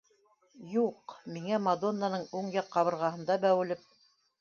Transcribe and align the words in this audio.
Юҡ, 0.75 1.13
миңә 1.35 1.61
мадоннаның 1.67 2.27
уң 2.43 2.53
яҡ 2.59 2.75
ҡабырғаһында 2.79 3.41
бәүелеп 3.49 3.91